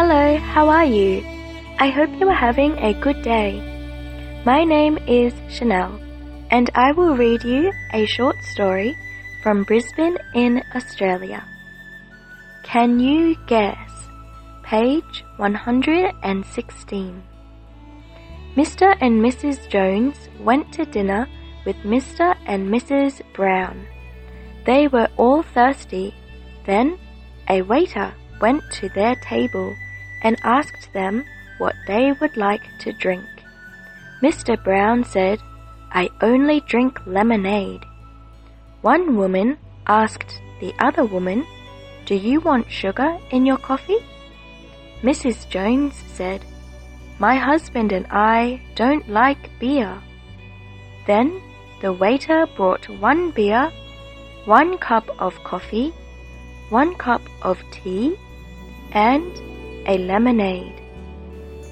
[0.00, 1.26] Hello, how are you?
[1.80, 3.58] I hope you are having a good day.
[4.46, 5.98] My name is Chanel,
[6.52, 8.96] and I will read you a short story
[9.42, 11.44] from Brisbane in Australia.
[12.62, 13.90] Can you guess?
[14.62, 17.22] Page 116.
[18.54, 18.96] Mr.
[19.00, 19.68] and Mrs.
[19.68, 21.26] Jones went to dinner
[21.66, 22.36] with Mr.
[22.46, 23.20] and Mrs.
[23.34, 23.84] Brown.
[24.64, 26.14] They were all thirsty.
[26.66, 27.00] Then
[27.50, 29.74] a waiter went to their table
[30.22, 31.24] and asked them
[31.58, 33.26] what they would like to drink.
[34.22, 34.62] Mr.
[34.62, 35.40] Brown said,
[35.92, 37.84] I only drink lemonade.
[38.82, 41.46] One woman asked the other woman,
[42.06, 43.98] Do you want sugar in your coffee?
[45.02, 45.48] Mrs.
[45.48, 46.44] Jones said,
[47.18, 50.00] My husband and I don't like beer.
[51.06, 51.40] Then
[51.80, 53.70] the waiter brought one beer,
[54.44, 55.92] one cup of coffee,
[56.70, 58.16] one cup of tea,
[58.92, 59.32] and
[59.87, 60.81] a lemonade.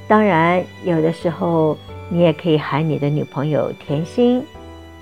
[0.08, 1.76] 当然，有的时候
[2.08, 4.44] 你也可以喊你的女朋友甜心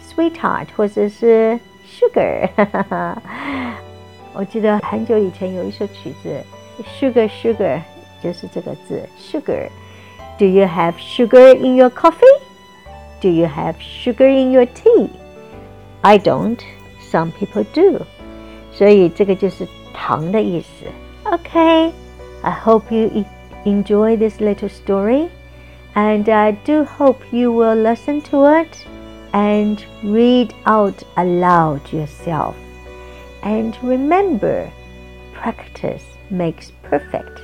[0.07, 2.49] ，sweetheart，或者是 sugar。
[4.33, 6.43] 我记得很久以前有一首曲子，
[6.99, 7.79] sugar sugar
[8.21, 12.39] 就是这个字，sugar。Do you have sugar in your coffee?
[13.21, 15.09] Do you have sugar in your tea?
[16.01, 16.59] I don't.
[17.11, 18.05] Some people do.
[18.71, 20.87] 所以这个就是糖的意思。
[21.25, 21.91] Okay,
[22.41, 23.23] I hope you
[23.65, 25.29] enjoy this little story,
[25.93, 28.67] and I do hope you will listen to it
[29.32, 32.56] and read out aloud yourself.
[33.42, 34.70] And remember,
[35.32, 37.40] practice makes perfect.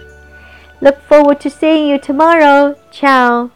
[0.81, 2.77] Look forward to seeing you tomorrow.
[2.91, 3.51] Ciao.